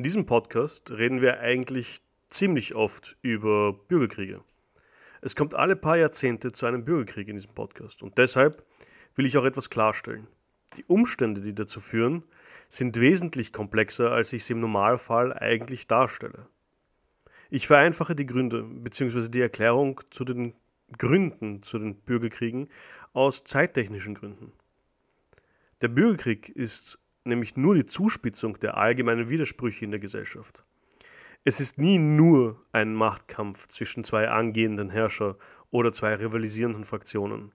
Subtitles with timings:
[0.00, 2.00] In diesem Podcast reden wir eigentlich
[2.30, 4.40] ziemlich oft über Bürgerkriege.
[5.20, 8.64] Es kommt alle paar Jahrzehnte zu einem Bürgerkrieg in diesem Podcast und deshalb
[9.14, 10.26] will ich auch etwas klarstellen.
[10.78, 12.22] Die Umstände, die dazu führen,
[12.70, 16.46] sind wesentlich komplexer, als ich sie im Normalfall eigentlich darstelle.
[17.50, 19.28] Ich vereinfache die Gründe bzw.
[19.28, 20.54] die Erklärung zu den
[20.96, 22.70] Gründen zu den Bürgerkriegen
[23.12, 24.52] aus zeittechnischen Gründen.
[25.82, 30.64] Der Bürgerkrieg ist nämlich nur die Zuspitzung der allgemeinen Widersprüche in der Gesellschaft.
[31.44, 35.36] Es ist nie nur ein Machtkampf zwischen zwei angehenden Herrscher
[35.70, 37.52] oder zwei rivalisierenden Fraktionen.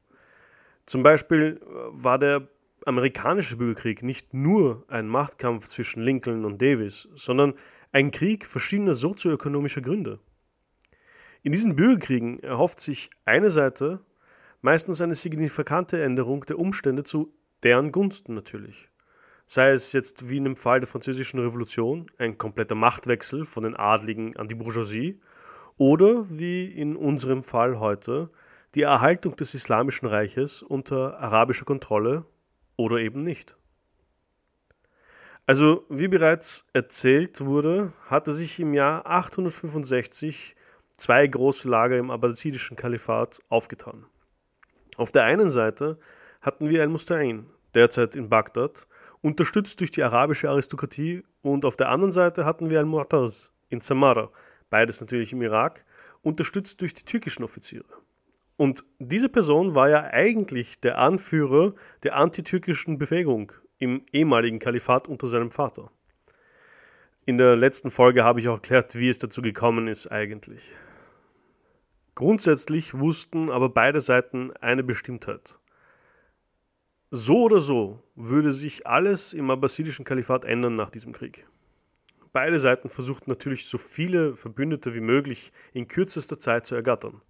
[0.86, 2.48] Zum Beispiel äh, war der
[2.86, 7.54] amerikanische Bürgerkrieg nicht nur ein Machtkampf zwischen Lincoln und Davis, sondern
[7.92, 10.20] ein Krieg verschiedener sozioökonomischer Gründe.
[11.42, 14.04] In diesen Bürgerkriegen erhofft sich eine Seite
[14.62, 18.90] meistens eine signifikante Änderung der Umstände zu deren Gunsten natürlich.
[19.46, 23.76] Sei es jetzt wie in dem Fall der Französischen Revolution ein kompletter Machtwechsel von den
[23.76, 25.20] Adligen an die Bourgeoisie
[25.78, 28.32] oder wie in unserem Fall heute
[28.74, 32.26] die Erhaltung des Islamischen Reiches unter arabischer Kontrolle
[32.76, 33.56] oder eben nicht.
[35.46, 40.56] Also, wie bereits erzählt wurde, hatte sich im Jahr 865
[40.98, 44.06] zwei große Lager im abbasidischen Kalifat aufgetan.
[44.98, 46.00] Auf der einen Seite
[46.42, 47.44] hatten wir Al-Musta'in,
[47.76, 48.88] derzeit in Bagdad,
[49.26, 54.30] unterstützt durch die arabische Aristokratie, und auf der anderen Seite hatten wir Al-Mu'taz in Samara,
[54.70, 55.84] beides natürlich im Irak,
[56.22, 57.88] unterstützt durch die türkischen Offiziere.
[58.56, 61.74] Und diese Person war ja eigentlich der Anführer
[62.04, 65.90] der antitürkischen Bewegung im ehemaligen Kalifat unter seinem Vater.
[67.26, 70.72] In der letzten Folge habe ich auch erklärt, wie es dazu gekommen ist eigentlich.
[72.14, 75.58] Grundsätzlich wussten aber beide Seiten eine Bestimmtheit.
[77.18, 81.48] So oder so würde sich alles im abbasidischen Kalifat ändern nach diesem Krieg.
[82.34, 87.22] Beide Seiten versuchten natürlich so viele Verbündete wie möglich in kürzester Zeit zu ergattern.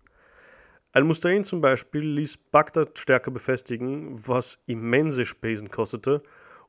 [0.91, 6.23] Al-Mustain zum Beispiel ließ Bagdad stärker befestigen, was immense Spesen kostete,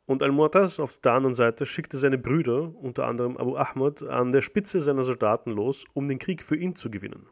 [0.05, 4.43] und Al-Mu'taz auf der anderen Seite schickte seine Brüder, unter anderem Abu Ahmad, an der
[4.43, 7.27] Spitze seiner Soldaten los, um den Krieg für ihn zu gewinnen.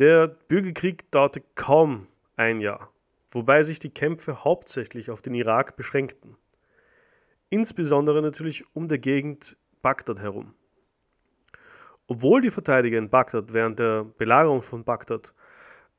[0.00, 2.90] Der Bürgerkrieg dauerte kaum ein Jahr,
[3.36, 6.38] wobei sich die Kämpfe hauptsächlich auf den Irak beschränkten.
[7.50, 10.54] Insbesondere natürlich um der Gegend Bagdad herum.
[12.06, 15.34] Obwohl die Verteidiger in Bagdad während der Belagerung von Bagdad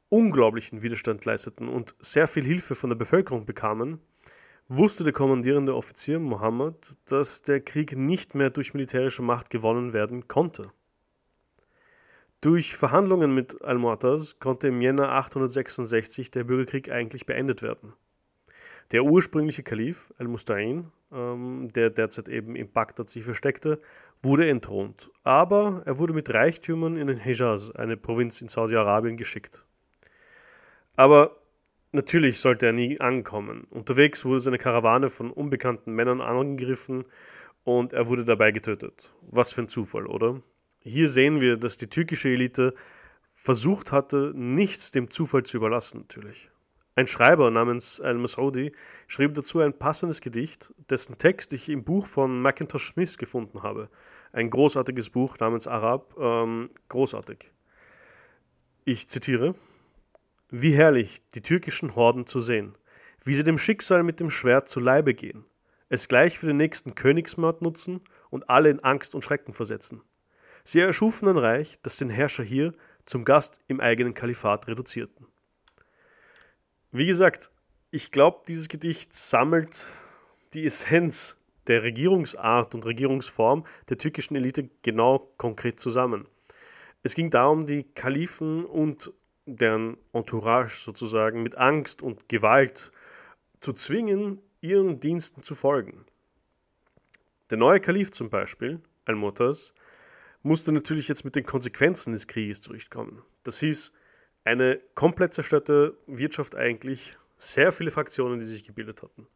[0.09, 3.99] unglaublichen Widerstand leisteten und sehr viel Hilfe von der Bevölkerung bekamen,
[4.67, 10.27] wusste der kommandierende Offizier Mohammed, dass der Krieg nicht mehr durch militärische Macht gewonnen werden
[10.27, 10.71] konnte.
[12.41, 17.93] Durch Verhandlungen mit Al-Mu'taz konnte im Jänner 866 der Bürgerkrieg eigentlich beendet werden.
[18.91, 23.81] Der ursprüngliche Kalif Al-Musta'in, ähm, der derzeit eben in Bagdad sich versteckte,
[24.21, 29.65] wurde entthront, aber er wurde mit Reichtümern in den Hejaz, eine Provinz in Saudi-Arabien, geschickt.
[30.95, 31.37] Aber
[31.91, 33.65] natürlich sollte er nie ankommen.
[33.71, 37.05] Unterwegs wurde seine Karawane von unbekannten Männern angegriffen
[37.63, 39.11] und er wurde dabei getötet.
[39.21, 40.41] Was für ein Zufall, oder?
[40.87, 42.73] Hier sehen wir, dass die türkische Elite
[43.33, 46.49] versucht hatte, nichts dem Zufall zu überlassen, natürlich.
[46.95, 48.71] Ein Schreiber namens Al-Masoudi
[49.05, 53.89] schrieb dazu ein passendes Gedicht, dessen Text ich im Buch von Mackintosh Smith gefunden habe.
[54.31, 57.51] Ein großartiges Buch namens Arab, ähm, großartig.
[58.85, 59.55] Ich zitiere:
[60.49, 62.77] Wie herrlich, die türkischen Horden zu sehen,
[63.25, 65.43] wie sie dem Schicksal mit dem Schwert zu Leibe gehen,
[65.89, 67.99] es gleich für den nächsten Königsmord nutzen
[68.29, 70.01] und alle in Angst und Schrecken versetzen.
[70.67, 72.73] Sie erschufen ein Reich, das den Herrscher hier
[73.05, 75.25] zum Gast im eigenen Kalifat reduzierten.
[76.91, 77.51] Wie gesagt,
[77.89, 79.87] ich glaube, dieses Gedicht sammelt
[80.53, 86.27] die Essenz der Regierungsart und Regierungsform der türkischen Elite genau konkret zusammen.
[87.01, 89.13] Es ging darum, die Kalifen und
[89.45, 92.91] deren Entourage sozusagen mit Angst und Gewalt
[93.61, 96.03] zu zwingen, ihren Diensten zu folgen.
[97.51, 99.73] Der neue Kalif zum Beispiel, Al-Mutas,
[100.43, 103.21] musste natürlich jetzt mit den Konsequenzen des Krieges zurechtkommen.
[103.43, 103.91] Das hieß,
[104.43, 109.27] eine komplett zerstörte Wirtschaft eigentlich, sehr viele Fraktionen, die sich gebildet hatten.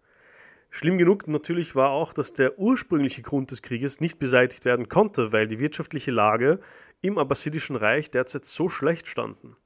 [0.70, 5.34] Schlimm genug natürlich war auch, dass der ursprüngliche Grund des Krieges nicht beseitigt werden konnte,
[5.34, 6.62] weil die wirtschaftliche Lage
[7.02, 9.58] im Abbasidischen Reich derzeit so schlecht standen.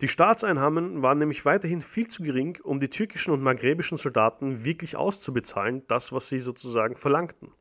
[0.00, 4.96] Die Staatseinnahmen waren nämlich weiterhin viel zu gering, um die türkischen und maghrebischen Soldaten wirklich
[4.96, 7.52] auszubezahlen, das, was sie sozusagen verlangten.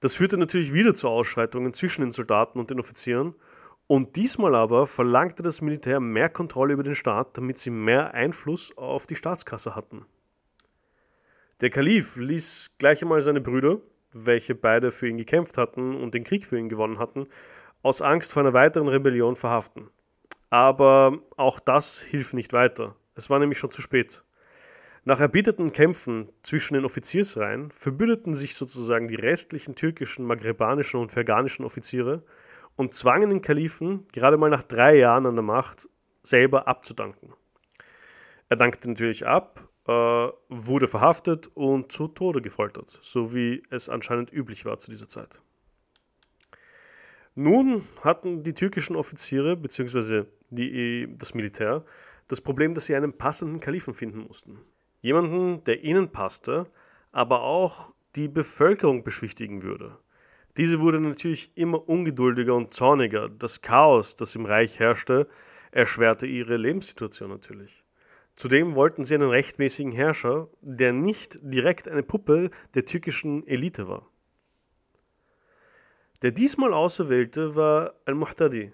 [0.00, 3.34] Das führte natürlich wieder zu Ausschreitungen zwischen den Soldaten und den Offizieren.
[3.86, 8.76] Und diesmal aber verlangte das Militär mehr Kontrolle über den Staat, damit sie mehr Einfluss
[8.76, 10.04] auf die Staatskasse hatten.
[11.60, 13.80] Der Kalif ließ gleich einmal seine Brüder,
[14.12, 17.26] welche beide für ihn gekämpft hatten und den Krieg für ihn gewonnen hatten,
[17.82, 19.88] aus Angst vor einer weiteren Rebellion verhaften.
[20.50, 22.94] Aber auch das hilft nicht weiter.
[23.14, 24.22] Es war nämlich schon zu spät.
[25.08, 31.64] Nach erbitterten Kämpfen zwischen den Offiziersreihen verbündeten sich sozusagen die restlichen türkischen, maghrebanischen und ferganischen
[31.64, 32.24] Offiziere
[32.76, 35.88] und zwangen den Kalifen, gerade mal nach drei Jahren an der Macht,
[36.22, 37.32] selber abzudanken.
[38.50, 39.92] Er dankte natürlich ab, äh,
[40.50, 45.40] wurde verhaftet und zu Tode gefoltert, so wie es anscheinend üblich war zu dieser Zeit.
[47.34, 50.24] Nun hatten die türkischen Offiziere bzw.
[50.50, 51.86] das Militär
[52.26, 54.58] das Problem, dass sie einen passenden Kalifen finden mussten.
[55.00, 56.66] Jemanden, der ihnen passte,
[57.12, 59.96] aber auch die Bevölkerung beschwichtigen würde.
[60.56, 63.28] Diese wurde natürlich immer ungeduldiger und zorniger.
[63.28, 65.28] Das Chaos, das im Reich herrschte,
[65.70, 67.84] erschwerte ihre Lebenssituation natürlich.
[68.34, 74.08] Zudem wollten sie einen rechtmäßigen Herrscher, der nicht direkt eine Puppe der türkischen Elite war.
[76.22, 78.72] Der diesmal Auserwählte war Al-Muhtadi,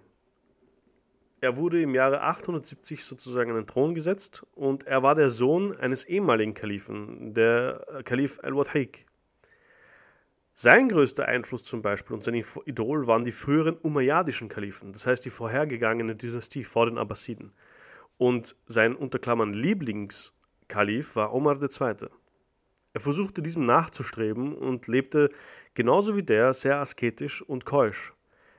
[1.44, 5.76] er wurde im Jahre 870 sozusagen an den Thron gesetzt und er war der Sohn
[5.76, 9.04] eines ehemaligen Kalifen, der Kalif al-Wadhik.
[10.54, 15.22] Sein größter Einfluss zum Beispiel und sein Idol waren die früheren umayyadischen Kalifen, das heißt
[15.26, 17.52] die vorhergegangene Dynastie vor den Abbasiden.
[18.16, 22.08] Und sein unter Klammern Lieblingskalif war Omar II.
[22.94, 25.28] Er versuchte diesem nachzustreben und lebte
[25.74, 28.14] genauso wie der sehr asketisch und keusch.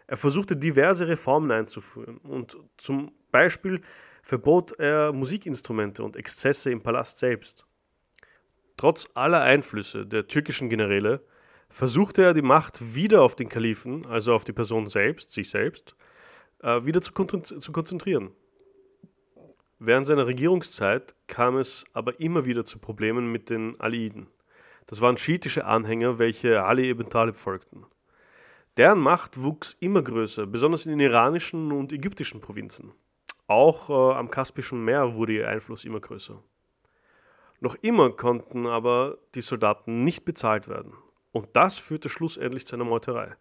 [0.07, 3.81] Er versuchte diverse Reformen einzuführen und zum Beispiel
[4.21, 7.65] verbot er Musikinstrumente und Exzesse im Palast selbst.
[8.77, 11.23] Trotz aller Einflüsse der türkischen Generäle
[11.69, 15.95] versuchte er die Macht wieder auf den Kalifen, also auf die Person selbst, sich selbst,
[16.61, 18.31] äh, wieder zu, konzentrieren.
[19.79, 24.27] Während seiner Regierungszeit kam es aber immer wieder zu Problemen mit den Aliden.
[24.85, 27.85] Das waren schiitische Anhänger, welche Ali ibn Talib folgten.
[28.77, 32.91] Deren Macht wuchs immer größer, besonders in den iranischen und ägyptischen Provinzen.
[33.47, 36.43] Auch äh, am Kaspischen Meer wurde ihr Einfluss immer größer.
[37.61, 40.93] Noch immer konnten aber die Soldaten nicht bezahlt werden.
[41.31, 43.35] Und das führte schlussendlich zu einer Meuterei.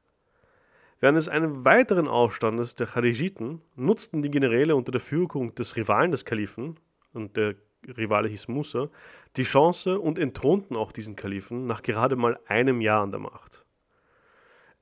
[1.01, 6.13] Während des einen weiteren Aufstandes der Charijiten nutzten die Generäle unter der Führung des Rivalen
[6.13, 6.79] des Kalifen,
[7.13, 8.89] und der Rivale hieß Musa,
[9.37, 13.64] die Chance und entthronten auch diesen Kalifen nach gerade mal einem Jahr an der Macht.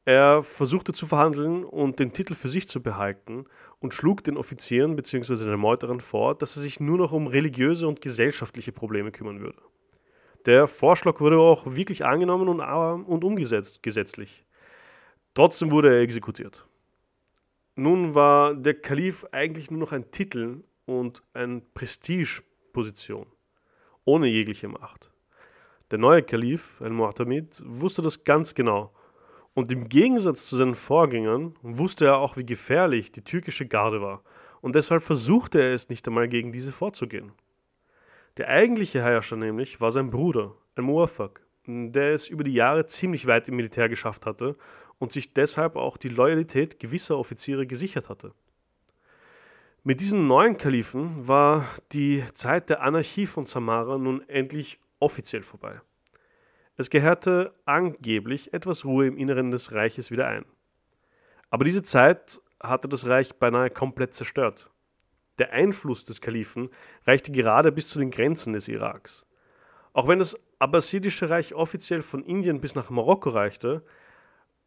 [0.04, 3.44] Er versuchte zu verhandeln und den Titel für sich zu behalten
[3.78, 5.36] und schlug den Offizieren bzw.
[5.36, 9.62] den Meuterern vor, dass er sich nur noch um religiöse und gesellschaftliche Probleme kümmern würde.
[10.44, 14.44] Der Vorschlag wurde auch wirklich angenommen und, äh, und umgesetzt, gesetzlich.
[15.34, 16.66] Trotzdem wurde er exekutiert.
[17.76, 23.26] Nun war der Kalif eigentlich nur noch ein Titel und eine Prestigeposition,
[24.04, 25.12] ohne jegliche Macht.
[25.92, 28.92] Der neue Kalif, Al-Mu'tamid, wusste das ganz genau
[29.54, 34.22] und im Gegensatz zu seinen Vorgängern wusste er auch, wie gefährlich die türkische Garde war.
[34.60, 37.32] Und deshalb versuchte er es nicht einmal gegen diese vorzugehen.
[38.38, 43.48] Der eigentliche Herrscher nämlich war sein Bruder, Al-Muwaffaq, der es über die Jahre ziemlich weit
[43.48, 44.56] im Militär geschafft hatte
[44.98, 48.32] und sich deshalb auch die Loyalität gewisser Offiziere gesichert hatte.
[49.82, 55.80] Mit diesem neuen Kalifen war die Zeit der Anarchie von Samara nun endlich offiziell vorbei.
[56.76, 60.44] Es kehrte angeblich etwas Ruhe im Inneren des Reiches wieder ein.
[61.50, 64.70] Aber diese Zeit hatte das Reich beinahe komplett zerstört.
[65.38, 66.70] Der Einfluss des Kalifen
[67.06, 69.26] reichte gerade bis zu den Grenzen des Iraks.
[69.92, 73.84] Auch wenn das abbasidische Reich offiziell von Indien bis nach Marokko reichte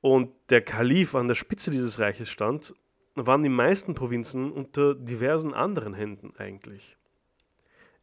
[0.02, 2.76] und der Kalif an der Spitze dieses Reiches stand,
[3.16, 6.98] waren die meisten Provinzen unter diversen anderen Händen eigentlich.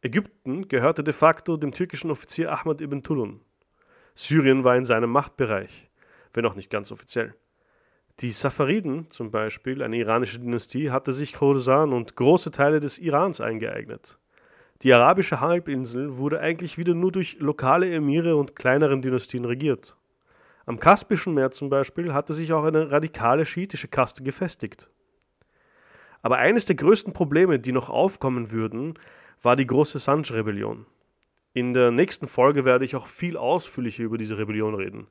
[0.01, 3.39] Ägypten gehörte de facto dem türkischen Offizier Ahmad ibn Tulun.
[4.15, 5.89] Syrien war in seinem Machtbereich,
[6.33, 7.35] wenn auch nicht ganz offiziell.
[8.19, 13.41] Die Safariden zum Beispiel, eine iranische Dynastie, hatte sich Khorasan und große Teile des Irans
[13.41, 14.19] eingeeignet.
[14.83, 19.95] Die arabische Halbinsel wurde eigentlich wieder nur durch lokale Emire und kleineren Dynastien regiert.
[20.65, 24.89] Am Kaspischen Meer zum Beispiel hatte sich auch eine radikale schiitische Kaste gefestigt.
[26.21, 28.93] Aber eines der größten Probleme, die noch aufkommen würden,
[29.41, 30.85] war die große Sanj-Rebellion.
[31.53, 35.07] In der nächsten Folge werde ich auch viel ausführlicher über diese Rebellion reden.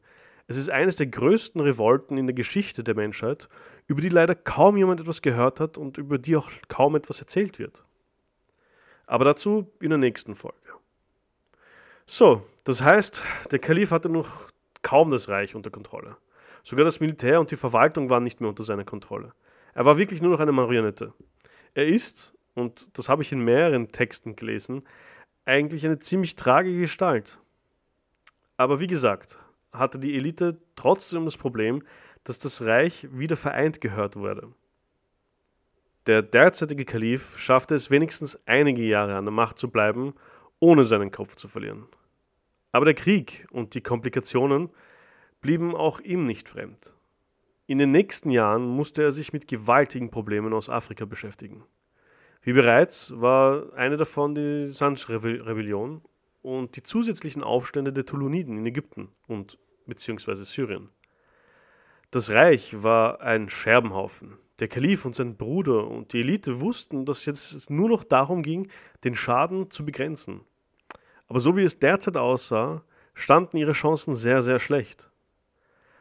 [0.49, 3.49] Es ist eines der größten Revolten in der Geschichte der Menschheit,
[3.87, 7.61] über die leider kaum jemand etwas gehört hat und über die auch kaum etwas erzählt
[7.61, 7.85] wird.
[9.07, 10.57] Aber dazu in der nächsten Folge.
[12.07, 13.23] So, das heißt,
[13.53, 14.49] der Kalif hatte noch
[14.83, 16.17] kaum das Reich unter Kontrolle.
[16.65, 19.33] Sogar das Militär und die Verwaltung waren nicht mehr unter seiner Kontrolle.
[19.75, 21.13] Er war wirklich nur noch eine Marionette.
[21.75, 24.83] Er ist, und das habe ich in mehreren Texten gelesen,
[25.45, 27.39] eigentlich eine ziemlich tragische Gestalt.
[28.57, 29.39] Aber wie gesagt,
[29.73, 31.83] hatte die Elite trotzdem das Problem,
[32.25, 34.53] dass das Reich wieder vereint gehört wurde.
[36.07, 40.15] Der derzeitige Kalif schaffte es wenigstens einige Jahre an der Macht zu bleiben,
[40.59, 41.87] ohne seinen Kopf zu verlieren.
[42.73, 44.71] Aber der Krieg und die Komplikationen
[45.41, 46.95] blieben auch ihm nicht fremd.
[47.67, 51.65] In den nächsten Jahren musste er sich mit gewaltigen Problemen aus Afrika beschäftigen.
[52.45, 56.03] Wie bereits war eine davon die Sanj-Rebellion
[56.43, 60.89] und die zusätzlichen Aufstände der Tuluniden in Ägypten und beziehungsweise Syrien.
[62.11, 64.37] Das Reich war ein Scherbenhaufen.
[64.59, 68.69] Der Kalif und sein Bruder und die Elite wussten, dass jetzt nur noch darum ging,
[69.05, 70.41] den Schaden zu begrenzen.
[71.29, 72.83] Aber so wie es derzeit aussah,
[73.15, 75.09] standen ihre Chancen sehr, sehr schlecht.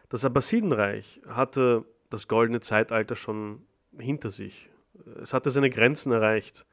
[0.09, 3.61] Das Abbasidenreich hatte das goldene Zeitalter schon
[3.99, 4.70] hinter sich.
[5.21, 6.65] Es hatte seine Grenzen erreicht.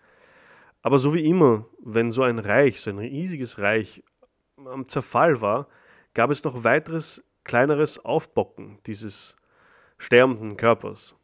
[0.83, 4.03] Aber so wie immer, wenn so ein Reich, so ein riesiges Reich
[4.57, 5.69] am Zerfall war,
[6.15, 9.37] gab es noch weiteres, kleineres Aufbocken dieses
[9.99, 11.15] sterbenden Körpers.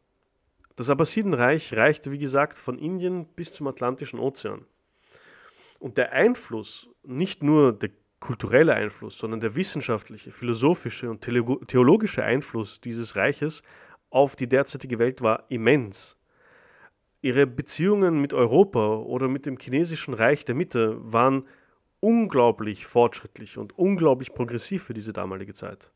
[0.76, 4.66] Das Abbasidenreich reichte, wie gesagt, von Indien bis zum Atlantischen Ozean.
[5.78, 12.80] Und der Einfluss, nicht nur der kulturelle Einfluss, sondern der wissenschaftliche, philosophische und theologische Einfluss
[12.80, 13.62] dieses Reiches
[14.10, 16.16] auf die derzeitige Welt war immens.
[17.24, 21.48] Ihre Beziehungen mit Europa oder mit dem chinesischen Reich der Mitte waren
[22.00, 25.90] unglaublich fortschrittlich und unglaublich progressiv für diese damalige Zeit.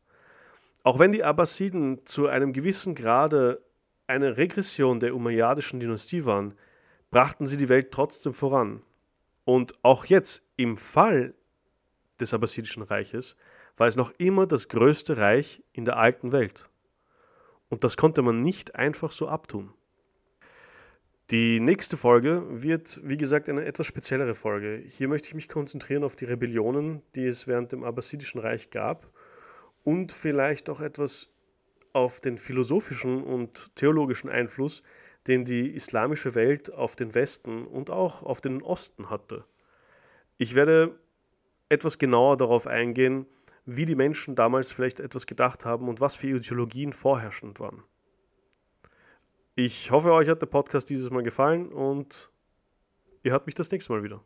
[0.81, 3.61] Auch wenn die Abbasiden zu einem gewissen Grade
[4.07, 6.55] eine Regression der umayyadischen Dynastie waren,
[7.11, 8.81] brachten sie die Welt trotzdem voran.
[9.45, 11.35] Und auch jetzt im Fall
[12.19, 13.35] des Abbasidischen Reiches
[13.77, 16.71] war es noch immer das größte Reich in der alten Welt.
[17.69, 19.75] Und das konnte man nicht einfach so abtun.
[21.31, 24.81] Die nächste Folge wird, wie gesagt, eine etwas speziellere Folge.
[24.87, 29.11] Hier möchte ich mich konzentrieren auf die Rebellionen, die es während dem Abbasidischen Reich gab
[29.83, 31.29] und vielleicht auch etwas
[31.93, 34.81] auf den philosophischen und theologischen Einfluss,
[35.27, 39.45] den die islamische Welt auf den Westen und auch auf den Osten hatte.
[40.39, 40.97] Ich werde
[41.69, 43.27] etwas genauer darauf eingehen,
[43.67, 47.83] wie die Menschen damals vielleicht etwas gedacht haben und was für Ideologien vorherrschend waren.
[49.61, 52.31] Ich hoffe, euch hat der Podcast dieses Mal gefallen und
[53.23, 54.23] ihr hört mich das nächste Mal wieder.